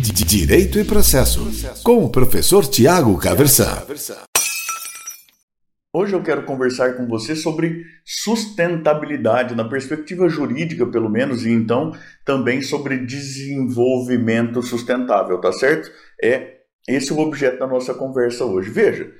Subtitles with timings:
[0.00, 1.50] Direito e Processo,
[1.82, 3.82] com o professor Tiago Caversan.
[5.92, 11.92] Hoje eu quero conversar com você sobre sustentabilidade, na perspectiva jurídica, pelo menos, e então
[12.24, 15.90] também sobre desenvolvimento sustentável, tá certo?
[16.22, 18.70] É esse o objeto da nossa conversa hoje.
[18.70, 19.10] Veja,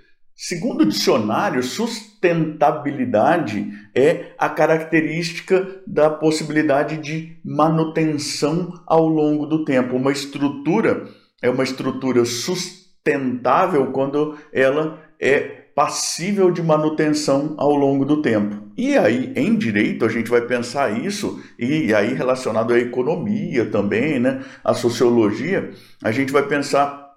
[0.41, 9.97] Segundo o dicionário, sustentabilidade é a característica da possibilidade de manutenção ao longo do tempo.
[9.97, 11.09] Uma estrutura
[11.43, 15.41] é uma estrutura sustentável quando ela é
[15.75, 18.63] passível de manutenção ao longo do tempo.
[18.77, 24.21] E aí, em direito, a gente vai pensar isso, e aí relacionado à economia também,
[24.21, 27.09] né, à sociologia, a gente vai pensar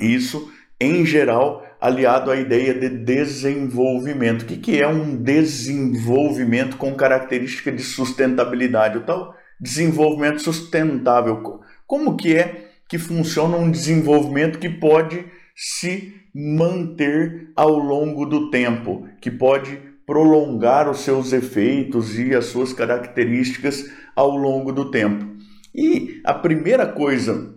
[0.00, 0.50] isso
[0.80, 4.40] em geral aliado à ideia de desenvolvimento.
[4.40, 8.96] O que, é um desenvolvimento com característica de sustentabilidade?
[8.96, 11.60] O tal desenvolvimento sustentável.
[11.86, 19.06] Como que é que funciona um desenvolvimento que pode se manter ao longo do tempo,
[19.20, 25.36] que pode prolongar os seus efeitos e as suas características ao longo do tempo.
[25.74, 27.54] E a primeira coisa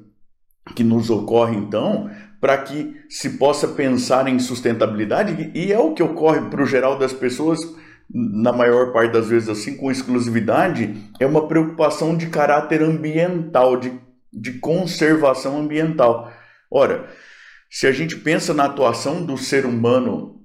[0.75, 2.09] que nos ocorre então
[2.39, 6.97] para que se possa pensar em sustentabilidade, e é o que ocorre para o geral
[6.97, 7.59] das pessoas,
[8.09, 13.93] na maior parte das vezes assim, com exclusividade, é uma preocupação de caráter ambiental, de,
[14.31, 16.31] de conservação ambiental.
[16.71, 17.07] Ora,
[17.69, 20.41] se a gente pensa na atuação do ser humano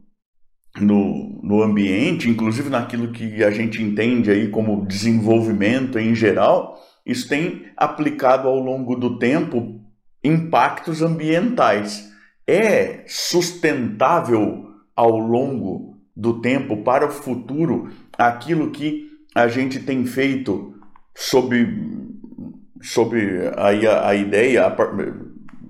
[0.81, 7.29] no, no ambiente, inclusive naquilo que a gente entende aí como desenvolvimento em geral, isso
[7.29, 9.82] tem aplicado ao longo do tempo
[10.23, 12.11] impactos ambientais.
[12.47, 20.75] É sustentável ao longo do tempo para o futuro aquilo que a gente tem feito
[21.15, 21.55] sob,
[22.83, 23.17] sob
[23.57, 24.77] a, a ideia, a,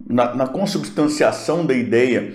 [0.07, 2.35] na, na consubstanciação da ideia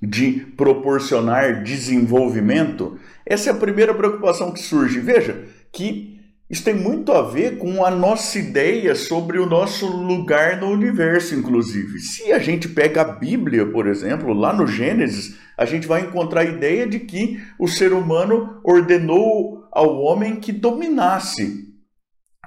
[0.00, 2.98] de proporcionar desenvolvimento?
[3.26, 5.00] Essa é a primeira preocupação que surge.
[5.00, 6.09] Veja que
[6.50, 11.36] isso tem muito a ver com a nossa ideia sobre o nosso lugar no universo,
[11.36, 12.00] inclusive.
[12.00, 16.40] Se a gente pega a Bíblia, por exemplo, lá no Gênesis, a gente vai encontrar
[16.40, 21.68] a ideia de que o ser humano ordenou ao homem que dominasse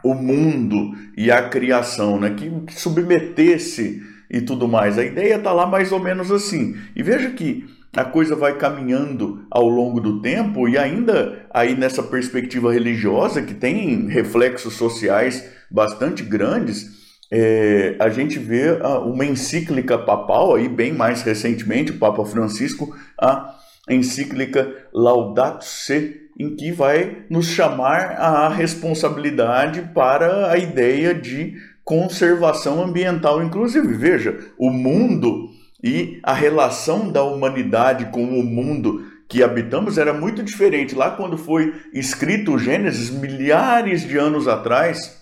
[0.04, 2.32] o mundo e a criação, né?
[2.32, 4.98] que, que submetesse e tudo mais.
[4.98, 6.76] A ideia está lá mais ou menos assim.
[6.94, 7.66] E veja que
[7.96, 13.54] a coisa vai caminhando ao longo do tempo e ainda aí nessa perspectiva religiosa que
[13.54, 21.22] tem reflexos sociais bastante grandes, é, a gente vê uma encíclica papal aí bem mais
[21.22, 23.56] recentemente, o Papa Francisco, a
[23.90, 32.84] encíclica Laudato Si, em que vai nos chamar à responsabilidade para a ideia de conservação
[32.84, 33.94] ambiental, inclusive.
[33.94, 35.50] Veja, o mundo
[35.84, 40.96] e a relação da humanidade com o mundo que habitamos era muito diferente.
[40.96, 45.22] Lá, quando foi escrito o Gênesis, milhares de anos atrás,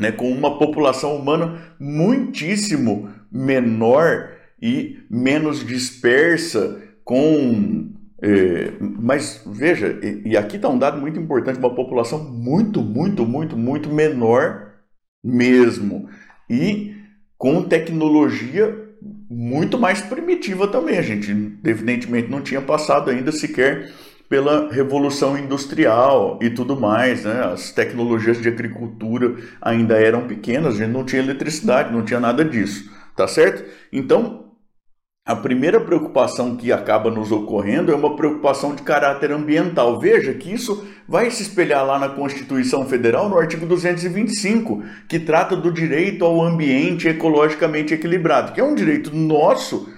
[0.00, 4.30] né, com uma população humana muitíssimo menor
[4.60, 7.90] e menos dispersa, com.
[8.24, 13.26] É, mas veja, e, e aqui está um dado muito importante: uma população muito, muito,
[13.26, 14.72] muito, muito menor
[15.22, 16.08] mesmo.
[16.48, 16.94] E
[17.36, 18.81] com tecnologia
[19.28, 20.98] muito mais primitiva também.
[20.98, 21.30] A gente,
[21.64, 23.90] evidentemente, não tinha passado ainda sequer
[24.28, 27.44] pela revolução industrial e tudo mais, né?
[27.52, 32.42] As tecnologias de agricultura ainda eram pequenas, a gente não tinha eletricidade, não tinha nada
[32.44, 33.62] disso, tá certo?
[33.92, 34.51] Então,
[35.24, 40.00] a primeira preocupação que acaba nos ocorrendo é uma preocupação de caráter ambiental.
[40.00, 45.54] Veja que isso vai se espelhar lá na Constituição Federal, no artigo 225, que trata
[45.54, 49.88] do direito ao ambiente ecologicamente equilibrado, que é um direito nosso,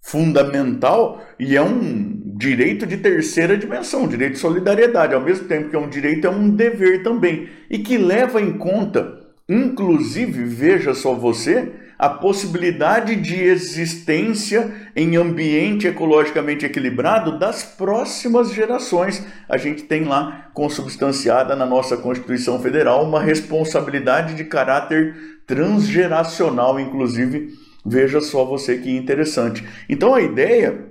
[0.00, 5.70] fundamental, e é um direito de terceira dimensão, um direito de solidariedade, ao mesmo tempo
[5.70, 9.18] que é um direito, é um dever também, e que leva em conta,
[9.48, 19.26] inclusive, veja só você, a possibilidade de existência em ambiente ecologicamente equilibrado das próximas gerações.
[19.48, 25.16] A gente tem lá consubstanciada na nossa Constituição Federal uma responsabilidade de caráter
[25.46, 27.48] transgeracional, inclusive.
[27.84, 29.66] Veja só você que interessante.
[29.88, 30.86] Então a ideia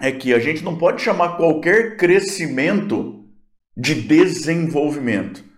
[0.00, 3.24] é que a gente não pode chamar qualquer crescimento
[3.76, 5.53] de desenvolvimento.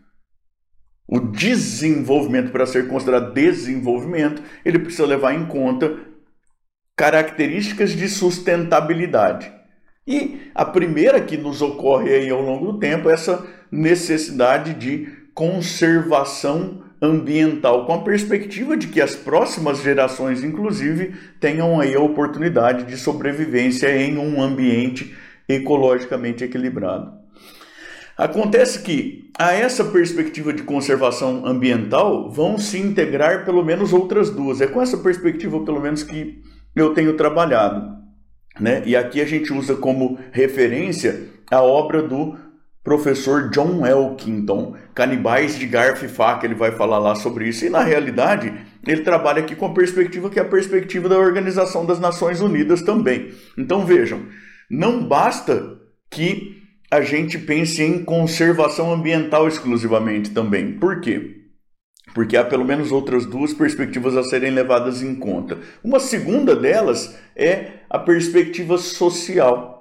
[1.08, 5.98] O desenvolvimento, para ser considerado desenvolvimento, ele precisa levar em conta
[6.96, 9.52] características de sustentabilidade.
[10.06, 15.08] E a primeira que nos ocorre aí ao longo do tempo é essa necessidade de
[15.34, 22.84] conservação ambiental, com a perspectiva de que as próximas gerações, inclusive, tenham aí a oportunidade
[22.84, 25.14] de sobrevivência em um ambiente
[25.48, 27.15] ecologicamente equilibrado.
[28.16, 34.60] Acontece que a essa perspectiva de conservação ambiental vão se integrar pelo menos outras duas.
[34.60, 36.40] É com essa perspectiva, pelo menos, que
[36.74, 37.94] eu tenho trabalhado.
[38.58, 38.82] Né?
[38.86, 42.36] E aqui a gente usa como referência a obra do
[42.82, 47.66] professor John Elkington, Canibais de Garfo e Faca, ele vai falar lá sobre isso.
[47.66, 48.54] E na realidade,
[48.86, 52.82] ele trabalha aqui com a perspectiva que é a perspectiva da Organização das Nações Unidas
[52.82, 53.32] também.
[53.58, 54.22] Então vejam,
[54.70, 55.78] não basta
[56.08, 56.55] que
[56.90, 60.72] a gente pense em conservação ambiental exclusivamente também.
[60.72, 61.42] Por quê?
[62.14, 65.58] Porque há pelo menos outras duas perspectivas a serem levadas em conta.
[65.82, 69.76] Uma segunda delas é a perspectiva social.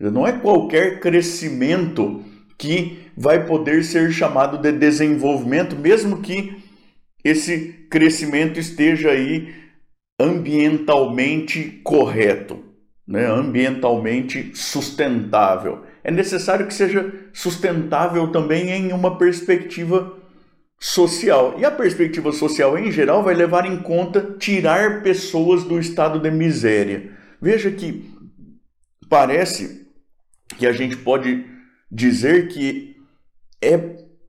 [0.00, 2.24] Não é qualquer crescimento
[2.56, 6.56] que vai poder ser chamado de desenvolvimento, mesmo que
[7.24, 9.54] esse crescimento esteja aí
[10.20, 12.58] ambientalmente correto,
[13.06, 13.26] né?
[13.26, 15.84] ambientalmente sustentável.
[16.08, 20.16] É necessário que seja sustentável também em uma perspectiva
[20.80, 21.56] social.
[21.58, 26.30] E a perspectiva social, em geral, vai levar em conta tirar pessoas do estado de
[26.30, 27.12] miséria.
[27.42, 28.10] Veja que
[29.06, 29.86] parece
[30.56, 31.44] que a gente pode
[31.92, 32.96] dizer que
[33.60, 33.78] é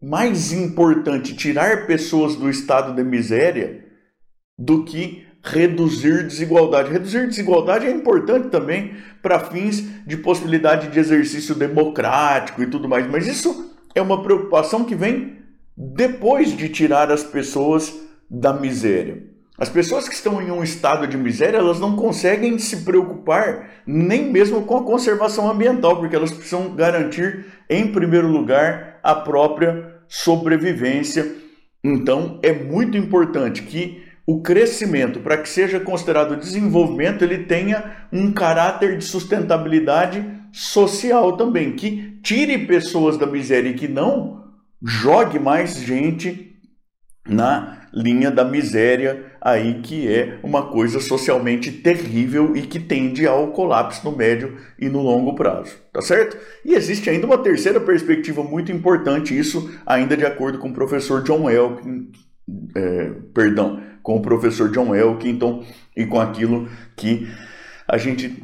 [0.01, 3.85] mais importante tirar pessoas do estado de miséria
[4.57, 6.91] do que reduzir desigualdade.
[6.91, 13.07] Reduzir desigualdade é importante também para fins de possibilidade de exercício democrático e tudo mais,
[13.07, 15.37] mas isso é uma preocupação que vem
[15.75, 17.93] depois de tirar as pessoas
[18.29, 19.23] da miséria.
[19.57, 24.31] As pessoas que estão em um estado de miséria, elas não conseguem se preocupar nem
[24.31, 31.35] mesmo com a conservação ambiental, porque elas precisam garantir, em primeiro lugar, a própria sobrevivência.
[31.83, 38.31] Então, é muito importante que o crescimento, para que seja considerado desenvolvimento, ele tenha um
[38.31, 44.43] caráter de sustentabilidade social também, que tire pessoas da miséria e que não
[44.83, 46.55] jogue mais gente
[47.27, 53.47] na linha da miséria aí que é uma coisa socialmente terrível e que tende ao
[53.47, 56.37] colapso no médio e no longo prazo, tá certo?
[56.63, 61.23] E existe ainda uma terceira perspectiva muito importante, isso ainda de acordo com o professor
[61.23, 62.11] John Elkin,
[62.75, 65.63] é, perdão, com o professor John Elkington
[65.95, 67.27] e com aquilo que
[67.87, 68.43] a gente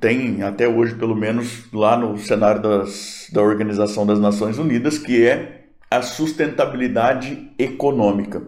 [0.00, 5.26] tem até hoje, pelo menos lá no cenário das, da Organização das Nações Unidas, que
[5.26, 8.42] é a sustentabilidade econômica.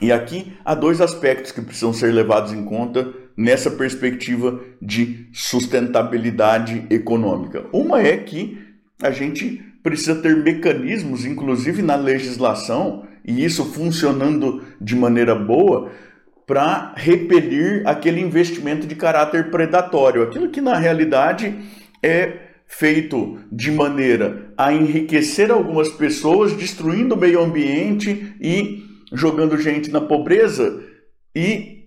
[0.00, 6.86] E aqui há dois aspectos que precisam ser levados em conta nessa perspectiva de sustentabilidade
[6.90, 7.66] econômica.
[7.72, 8.58] Uma é que
[9.02, 15.90] a gente precisa ter mecanismos, inclusive na legislação, e isso funcionando de maneira boa,
[16.46, 21.56] para repelir aquele investimento de caráter predatório, aquilo que na realidade
[22.02, 28.82] é feito de maneira a enriquecer algumas pessoas, destruindo o meio ambiente e
[29.12, 30.82] jogando gente na pobreza
[31.34, 31.82] e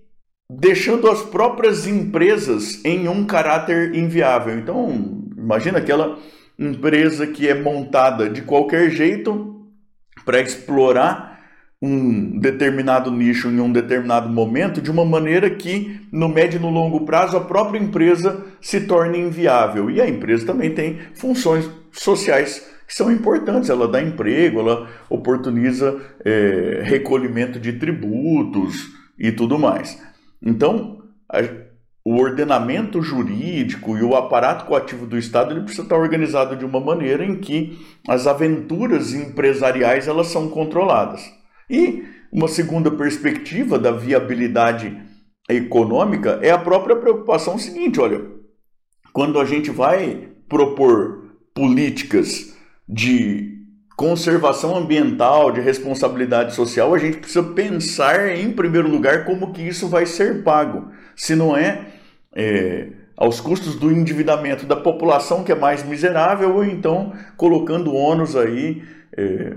[0.50, 4.58] deixando as próprias empresas em um caráter inviável.
[4.58, 6.20] Então, imagina aquela
[6.58, 9.55] empresa que é montada de qualquer jeito
[10.26, 11.36] para explorar
[11.82, 16.70] um determinado nicho em um determinado momento de uma maneira que no médio e no
[16.70, 19.90] longo prazo a própria empresa se torne inviável.
[19.90, 23.70] E a empresa também tem funções sociais que são importantes.
[23.70, 30.02] Ela dá emprego, ela oportuniza é, recolhimento de tributos e tudo mais.
[30.42, 31.40] Então, a,
[32.08, 36.80] o ordenamento jurídico e o aparato coativo do Estado ele precisa estar organizado de uma
[36.80, 41.24] maneira em que as aventuras empresariais elas são controladas.
[41.68, 44.96] E uma segunda perspectiva da viabilidade
[45.50, 48.22] econômica é a própria preocupação seguinte, olha,
[49.12, 52.56] quando a gente vai propor políticas
[52.88, 53.56] de
[53.96, 59.88] conservação ambiental, de responsabilidade social, a gente precisa pensar em primeiro lugar como que isso
[59.88, 60.92] vai ser pago.
[61.16, 61.95] Se não é,
[62.36, 68.36] é aos custos do endividamento da população que é mais miserável, ou então colocando ônus
[68.36, 68.84] aí
[69.16, 69.54] é,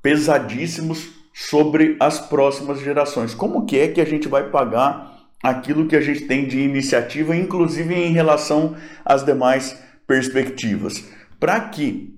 [0.00, 3.34] pesadíssimos sobre as próximas gerações.
[3.34, 5.12] Como que é que a gente vai pagar
[5.42, 11.06] aquilo que a gente tem de iniciativa, inclusive em relação às demais perspectivas?
[11.38, 12.14] Para que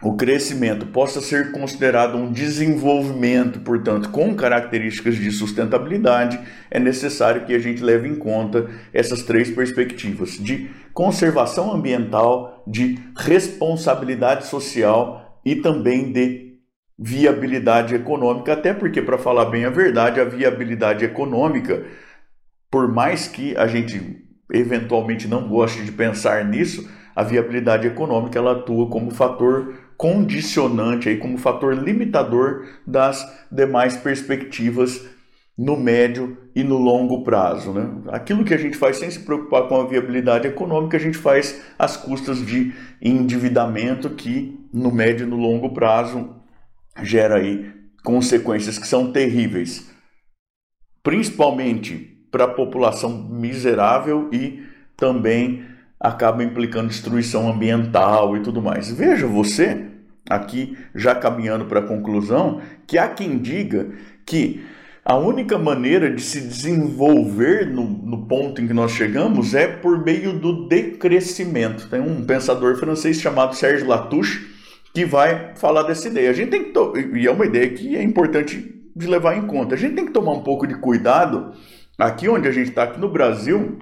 [0.00, 6.38] o crescimento possa ser considerado um desenvolvimento, portanto, com características de sustentabilidade,
[6.70, 12.96] é necessário que a gente leve em conta essas três perspectivas de conservação ambiental, de
[13.16, 16.48] responsabilidade social e também de
[16.96, 21.84] viabilidade econômica, até porque, para falar bem a verdade, a viabilidade econômica,
[22.70, 28.52] por mais que a gente eventualmente não goste de pensar nisso, a viabilidade econômica ela
[28.52, 35.04] atua como fator condicionante, aí, como fator limitador das demais perspectivas
[35.58, 37.72] no médio e no longo prazo.
[37.72, 37.90] Né?
[38.12, 41.60] Aquilo que a gente faz sem se preocupar com a viabilidade econômica, a gente faz
[41.76, 46.36] às custas de endividamento que no médio e no longo prazo
[47.02, 47.72] gera aí
[48.04, 49.90] consequências que são terríveis,
[51.02, 54.62] principalmente para a população miserável e
[54.96, 55.64] também
[56.00, 58.90] acaba implicando destruição ambiental e tudo mais.
[58.90, 59.86] Veja você,
[60.28, 63.90] aqui já caminhando para a conclusão, que há quem diga
[64.24, 64.64] que
[65.04, 70.04] a única maneira de se desenvolver no, no, ponto em que nós chegamos é por
[70.04, 71.88] meio do decrescimento.
[71.88, 74.46] Tem um pensador francês chamado Serge Latouche
[74.92, 76.28] que vai falar dessa ideia.
[76.28, 79.74] A gente tem que e é uma ideia que é importante de levar em conta.
[79.74, 81.52] A gente tem que tomar um pouco de cuidado
[81.98, 83.78] aqui onde a gente está aqui no Brasil,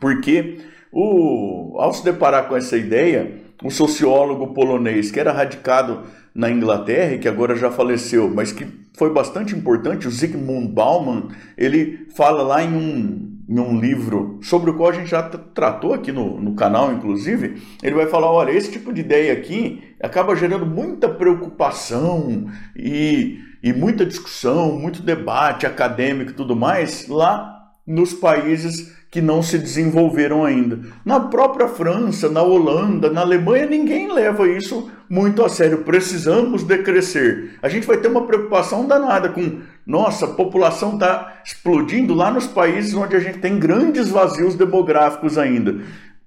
[0.00, 0.58] porque
[0.92, 6.02] o, ao se deparar com essa ideia, um sociólogo polonês que era radicado
[6.34, 11.28] na Inglaterra e que agora já faleceu, mas que foi bastante importante, o Zygmunt Bauman,
[11.56, 15.94] ele fala lá em um, em um livro sobre o qual a gente já tratou
[15.94, 20.36] aqui no, no canal, inclusive, ele vai falar, olha, esse tipo de ideia aqui acaba
[20.36, 22.46] gerando muita preocupação
[22.76, 29.42] e, e muita discussão, muito debate acadêmico e tudo mais lá nos países que não
[29.42, 30.80] se desenvolveram ainda.
[31.04, 35.84] Na própria França, na Holanda, na Alemanha, ninguém leva isso muito a sério.
[35.84, 37.58] Precisamos decrescer.
[37.60, 42.46] A gente vai ter uma preocupação danada com, nossa, a população está explodindo lá nos
[42.46, 45.76] países onde a gente tem grandes vazios demográficos ainda.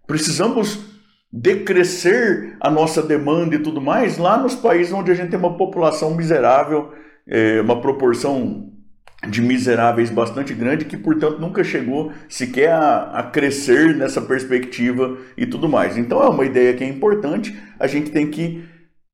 [0.06, 0.80] Precisamos
[1.34, 5.58] decrescer a nossa demanda e tudo mais lá nos países onde a gente tem uma
[5.58, 6.94] população miserável,
[7.27, 8.75] é, uma proporção
[9.29, 15.46] de miseráveis bastante grande que, portanto, nunca chegou sequer a, a, crescer nessa perspectiva e
[15.46, 15.98] tudo mais.
[15.98, 17.58] Então, é uma ideia que é importante.
[17.79, 18.63] A gente tem que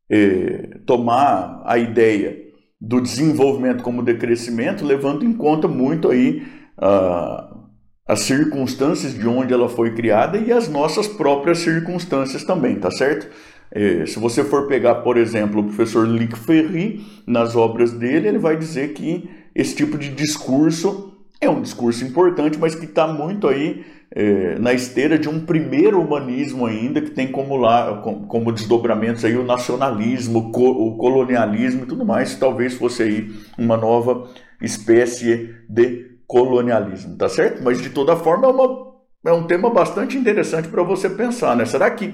[0.10, 2.38] é, tomar a ideia
[2.80, 6.44] do desenvolvimento como decrescimento, levando em conta muito aí
[6.78, 7.62] uh,
[8.08, 13.30] as circunstâncias de onde ela foi criada e as nossas próprias circunstâncias também, tá certo?
[13.74, 18.38] É, se você for pegar, por exemplo, o professor Luc Ferry, nas obras dele, ele
[18.38, 23.48] vai dizer que esse tipo de discurso é um discurso importante, mas que está muito
[23.48, 29.26] aí é, na esteira de um primeiro humanismo ainda, que tem como, lá, como, desdobramentos
[29.26, 34.30] aí o nacionalismo, o colonialismo e tudo mais, talvez fosse aí uma nova
[34.62, 37.64] espécie de colonialismo, tá certo?
[37.64, 38.94] Mas de toda forma é, uma,
[39.26, 41.66] é um tema bastante interessante para você pensar, né?
[41.66, 42.14] Será que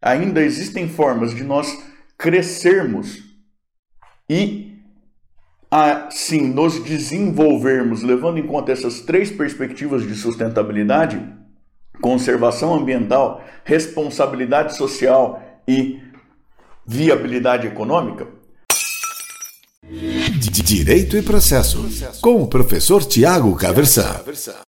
[0.00, 1.76] ainda existem formas de nós
[2.16, 3.22] crescermos
[4.28, 4.65] e
[5.76, 11.20] assim nos desenvolvermos, levando em conta essas três perspectivas de sustentabilidade,
[12.00, 16.00] conservação ambiental, responsabilidade social e
[16.86, 18.26] viabilidade econômica?
[20.64, 21.86] Direito e processo,
[22.20, 24.16] com o professor Tiago Caversan.